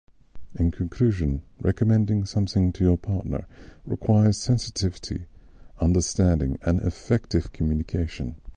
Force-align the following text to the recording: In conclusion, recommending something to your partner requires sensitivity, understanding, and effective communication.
In 0.57 0.71
conclusion, 0.71 1.43
recommending 1.61 2.25
something 2.25 2.73
to 2.73 2.83
your 2.83 2.97
partner 2.97 3.45
requires 3.85 4.35
sensitivity, 4.37 5.27
understanding, 5.79 6.57
and 6.63 6.81
effective 6.81 7.53
communication. 7.53 8.35